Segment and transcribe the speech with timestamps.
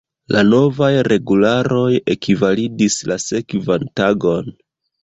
[0.35, 4.55] La novaj regularoj ekvalidis la sekvan tagon.